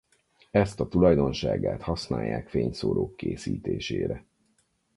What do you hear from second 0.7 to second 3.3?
a tulajdonságát használják fényszórók